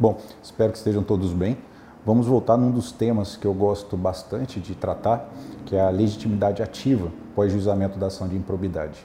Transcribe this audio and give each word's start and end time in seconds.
Bom, 0.00 0.16
espero 0.40 0.70
que 0.70 0.78
estejam 0.78 1.02
todos 1.02 1.32
bem. 1.32 1.58
Vamos 2.06 2.28
voltar 2.28 2.56
num 2.56 2.70
dos 2.70 2.92
temas 2.92 3.34
que 3.34 3.44
eu 3.44 3.52
gosto 3.52 3.96
bastante 3.96 4.60
de 4.60 4.76
tratar, 4.76 5.28
que 5.66 5.74
é 5.74 5.80
a 5.80 5.90
legitimidade 5.90 6.62
ativa 6.62 7.10
pós-juizamento 7.34 7.98
da 7.98 8.06
ação 8.06 8.28
de 8.28 8.36
improbidade. 8.36 9.04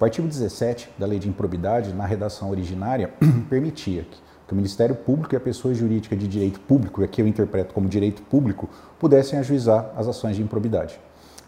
O 0.00 0.04
artigo 0.04 0.26
17 0.26 0.90
da 0.98 1.06
Lei 1.06 1.20
de 1.20 1.28
Improbidade, 1.28 1.94
na 1.94 2.04
redação 2.04 2.50
originária, 2.50 3.14
permitia 3.48 4.02
que, 4.02 4.18
que 4.48 4.52
o 4.52 4.56
Ministério 4.56 4.96
Público 4.96 5.32
e 5.32 5.36
a 5.36 5.40
pessoa 5.40 5.72
jurídica 5.72 6.16
de 6.16 6.26
direito 6.26 6.58
público, 6.58 7.02
e 7.02 7.04
aqui 7.04 7.22
eu 7.22 7.28
interpreto 7.28 7.72
como 7.72 7.88
direito 7.88 8.20
público, 8.22 8.68
pudessem 8.98 9.38
ajuizar 9.38 9.92
as 9.96 10.08
ações 10.08 10.34
de 10.34 10.42
improbidade. 10.42 10.98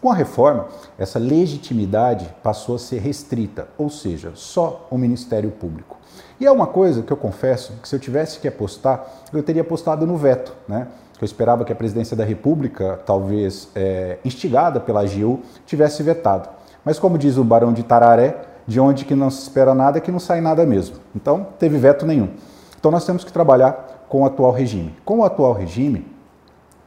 Com 0.01 0.11
a 0.11 0.13
reforma, 0.13 0.67
essa 0.97 1.17
legitimidade 1.17 2.33
passou 2.43 2.75
a 2.75 2.79
ser 2.79 2.99
restrita, 2.99 3.67
ou 3.77 3.89
seja, 3.89 4.31
só 4.35 4.87
o 4.91 4.97
Ministério 4.97 5.49
Público. 5.51 5.97
E 6.39 6.45
é 6.45 6.51
uma 6.51 6.67
coisa 6.67 7.01
que 7.01 7.11
eu 7.11 7.17
confesso 7.17 7.73
que 7.81 7.87
se 7.87 7.95
eu 7.95 7.99
tivesse 7.99 8.39
que 8.39 8.47
apostar, 8.47 9.05
eu 9.33 9.41
teria 9.41 9.61
apostado 9.61 10.05
no 10.05 10.17
veto, 10.17 10.53
né? 10.67 10.87
Eu 11.19 11.25
esperava 11.25 11.63
que 11.63 11.71
a 11.71 11.75
presidência 11.75 12.15
da 12.15 12.25
República, 12.25 12.99
talvez 13.05 13.69
é, 13.73 14.17
instigada 14.25 14.79
pela 14.81 15.01
AGU, 15.01 15.39
tivesse 15.65 16.03
vetado. 16.03 16.49
Mas 16.83 16.99
como 16.99 17.17
diz 17.17 17.37
o 17.37 17.43
Barão 17.43 17.71
de 17.71 17.83
Tararé, 17.83 18.35
de 18.67 18.79
onde 18.79 19.05
que 19.05 19.15
não 19.15 19.29
se 19.29 19.43
espera 19.43 19.73
nada, 19.73 20.01
que 20.01 20.11
não 20.11 20.19
sai 20.19 20.41
nada 20.41 20.65
mesmo. 20.65 20.97
Então, 21.15 21.47
teve 21.57 21.77
veto 21.77 22.05
nenhum. 22.05 22.29
Então, 22.77 22.91
nós 22.91 23.05
temos 23.05 23.23
que 23.23 23.31
trabalhar 23.31 24.05
com 24.09 24.23
o 24.23 24.25
atual 24.25 24.51
regime. 24.51 24.93
Com 25.05 25.19
o 25.19 25.23
atual 25.23 25.53
regime, 25.53 26.05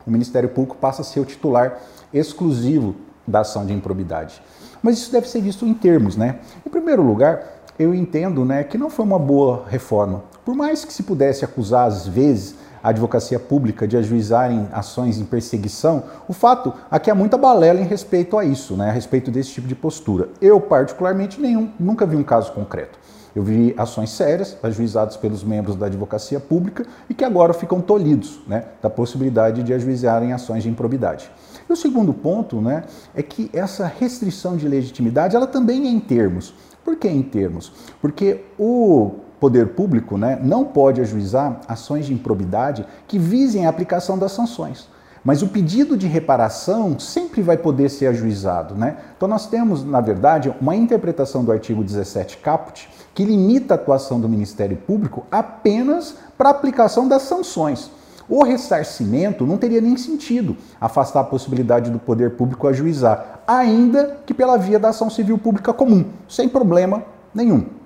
o 0.09 0.11
Ministério 0.11 0.49
Público 0.49 0.77
passa 0.77 1.03
a 1.03 1.05
ser 1.05 1.21
o 1.21 1.25
titular 1.25 1.79
exclusivo 2.13 2.97
da 3.27 3.41
ação 3.41 3.67
de 3.67 3.73
improbidade. 3.73 4.43
Mas 4.83 4.99
isso 4.99 5.13
deve 5.13 5.29
ser 5.29 5.43
visto 5.43 5.67
em 5.67 5.75
termos, 5.75 6.17
né? 6.17 6.39
Em 6.67 6.71
primeiro 6.71 7.03
lugar, 7.03 7.47
eu 7.79 7.95
entendo 7.95 8.45
né, 8.45 8.65
que 8.65 8.79
não 8.79 8.91
foi 8.91 9.05
uma 9.05 9.19
boa 9.19 9.65
reforma. 9.69 10.25
Por 10.45 10.55
mais 10.55 10.85
que 10.85 10.93
se 10.93 11.03
pudesse 11.03 11.45
acusar, 11.45 11.87
às 11.87 12.07
vezes, 12.07 12.55
a 12.83 12.91
advocacia 12.91 13.39
pública 13.39 13.87
de 13.87 13.97
ajuizarem 13.97 14.69
ações 14.73 15.19
em 15.19 15.25
perseguição, 15.25 16.05
o 16.29 16.33
fato 16.33 16.73
é 16.91 16.99
que 16.99 17.11
há 17.11 17.15
muita 17.15 17.37
balela 17.37 17.81
em 17.81 17.85
respeito 17.85 18.39
a 18.39 18.45
isso, 18.45 18.77
né, 18.77 18.89
a 18.89 18.93
respeito 18.93 19.31
desse 19.31 19.51
tipo 19.51 19.69
de 19.69 19.75
postura. 19.75 20.29
Eu, 20.41 20.61
particularmente, 20.61 21.41
nenhum, 21.41 21.71
nunca 21.79 22.07
vi 22.07 22.17
um 22.17 22.25
caso 22.25 22.53
concreto. 22.53 22.99
Eu 23.35 23.43
vi 23.43 23.75
ações 23.77 24.11
sérias 24.11 24.57
ajuizadas 24.63 25.17
pelos 25.17 25.45
membros 25.45 25.77
da 25.77 25.87
advocacia 25.87 26.41
pública 26.41 26.85
e 27.09 27.15
que 27.15 27.25
agora 27.25 27.53
ficam 27.53 27.81
tolhidos 27.81 28.41
né, 28.47 28.65
da 28.83 28.91
possibilidade 28.91 29.63
de 29.63 29.73
ajuizarem 29.73 30.33
ações 30.33 30.63
de 30.63 30.69
improbidade. 30.69 31.31
E 31.69 31.73
o 31.73 31.77
segundo 31.77 32.13
ponto 32.15 32.61
né, 32.61 32.85
é 33.15 33.23
que 33.23 33.51
essa 33.53 33.87
restrição 33.87 34.57
de 34.57 34.67
legitimidade 34.67 35.37
ela 35.37 35.47
também 35.47 35.87
é 35.87 35.91
em 35.91 36.01
termos. 36.01 36.55
Por 36.85 36.97
que 36.97 37.07
em 37.07 37.23
termos? 37.23 37.71
Porque 38.01 38.41
o 38.59 39.17
poder 39.41 39.69
público 39.69 40.17
né, 40.17 40.39
não 40.43 40.65
pode 40.65 41.01
ajuizar 41.01 41.61
ações 41.69 42.07
de 42.07 42.15
improbidade 42.15 42.87
que 43.07 43.19
visem 43.19 43.67
a 43.67 43.71
aplicação 43.71 44.19
das 44.19 44.33
sanções. 44.33 44.89
Mas 45.25 45.43
o 45.43 45.49
pedido 45.49 45.97
de 45.97 46.07
reparação 46.07 46.99
sempre 46.99 47.43
vai 47.43 47.57
poder 47.57 47.89
ser 47.89 48.07
ajuizado. 48.07 48.75
Né? 48.75 48.97
Então, 49.17 49.29
nós 49.29 49.47
temos, 49.47 49.85
na 49.85 50.01
verdade, 50.01 50.55
uma 50.61 50.75
interpretação 50.75 51.45
do 51.45 51.53
artigo 51.53 51.85
17 51.85 52.39
caput 52.39 52.89
que 53.15 53.25
limita 53.25 53.75
a 53.75 53.77
atuação 53.77 54.21
do 54.21 54.29
Ministério 54.29 54.77
Público 54.77 55.27
apenas 55.31 56.15
para 56.37 56.49
a 56.49 56.53
aplicação 56.53 57.09
das 57.09 57.23
sanções. 57.23 57.91
O 58.29 58.45
ressarcimento 58.45 59.47
não 59.47 59.57
teria 59.57 59.81
nem 59.81 59.97
sentido 59.97 60.57
afastar 60.81 61.21
a 61.21 61.25
possibilidade 61.25 61.91
do 61.91 61.99
poder 61.99 62.37
público 62.37 62.69
ajuizar, 62.69 63.41
ainda 63.47 64.19
que 64.27 64.35
pela 64.35 64.59
via 64.59 64.79
da 64.79 64.91
ação 64.91 65.09
civil 65.09 65.39
pública 65.39 65.73
comum, 65.73 66.05
sem 66.29 66.49
problema 66.49 67.03
nenhum. 67.35 67.78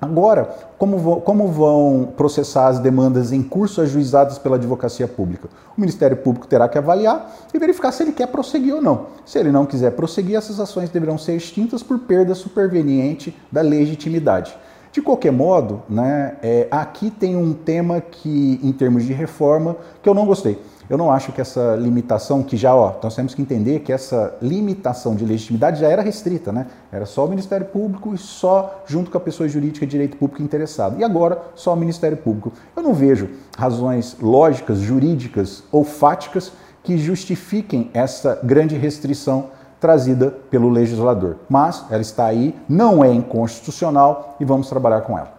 Agora, 0.00 0.48
como 0.78 0.96
vão, 0.96 1.20
como 1.20 1.48
vão, 1.48 2.08
processar 2.16 2.68
as 2.68 2.78
demandas 2.78 3.32
em 3.32 3.42
curso 3.42 3.82
ajuizadas 3.82 4.38
pela 4.38 4.56
advocacia 4.56 5.06
pública? 5.06 5.48
O 5.76 5.80
Ministério 5.80 6.16
Público 6.16 6.46
terá 6.46 6.66
que 6.68 6.78
avaliar 6.78 7.30
e 7.52 7.58
verificar 7.58 7.92
se 7.92 8.02
ele 8.02 8.12
quer 8.12 8.28
prosseguir 8.28 8.74
ou 8.74 8.80
não. 8.80 9.06
Se 9.26 9.38
ele 9.38 9.52
não 9.52 9.66
quiser 9.66 9.90
prosseguir, 9.90 10.36
essas 10.36 10.58
ações 10.58 10.88
deverão 10.88 11.18
ser 11.18 11.36
extintas 11.36 11.82
por 11.82 11.98
perda 11.98 12.34
superveniente 12.34 13.36
da 13.52 13.60
legitimidade. 13.60 14.56
De 14.90 15.02
qualquer 15.02 15.32
modo, 15.32 15.82
né, 15.88 16.36
é, 16.42 16.66
aqui 16.70 17.10
tem 17.10 17.36
um 17.36 17.52
tema 17.52 18.00
que, 18.00 18.58
em 18.62 18.72
termos 18.72 19.04
de 19.04 19.12
reforma, 19.12 19.76
que 20.02 20.08
eu 20.08 20.14
não 20.14 20.24
gostei. 20.24 20.58
Eu 20.90 20.98
não 20.98 21.08
acho 21.08 21.30
que 21.30 21.40
essa 21.40 21.76
limitação, 21.76 22.42
que 22.42 22.56
já, 22.56 22.74
ó, 22.74 22.94
nós 23.00 23.14
temos 23.14 23.32
que 23.32 23.40
entender 23.40 23.78
que 23.78 23.92
essa 23.92 24.34
limitação 24.42 25.14
de 25.14 25.24
legitimidade 25.24 25.78
já 25.78 25.88
era 25.88 26.02
restrita, 26.02 26.50
né? 26.50 26.66
Era 26.90 27.06
só 27.06 27.24
o 27.24 27.28
Ministério 27.28 27.64
Público 27.64 28.12
e 28.12 28.18
só 28.18 28.82
junto 28.86 29.08
com 29.08 29.16
a 29.16 29.20
pessoa 29.20 29.48
jurídica 29.48 29.86
de 29.86 29.92
direito 29.92 30.16
público 30.16 30.42
interessada. 30.42 30.96
E 30.98 31.04
agora, 31.04 31.40
só 31.54 31.74
o 31.74 31.76
Ministério 31.76 32.16
Público. 32.16 32.52
Eu 32.76 32.82
não 32.82 32.92
vejo 32.92 33.28
razões 33.56 34.16
lógicas, 34.20 34.78
jurídicas 34.78 35.62
ou 35.70 35.84
fáticas 35.84 36.50
que 36.82 36.98
justifiquem 36.98 37.88
essa 37.94 38.40
grande 38.42 38.76
restrição 38.76 39.50
trazida 39.78 40.34
pelo 40.50 40.68
legislador. 40.68 41.36
Mas 41.48 41.84
ela 41.88 42.02
está 42.02 42.26
aí, 42.26 42.52
não 42.68 43.04
é 43.04 43.12
inconstitucional 43.12 44.36
e 44.40 44.44
vamos 44.44 44.68
trabalhar 44.68 45.02
com 45.02 45.16
ela. 45.16 45.38